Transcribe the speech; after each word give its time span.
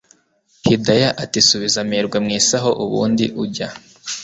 Hidaya 0.65 1.09
atisubiza 1.23 1.77
amerwe 1.85 2.17
mwisaho 2.25 2.69
ubundi 2.83 3.25
ujya 3.43 3.67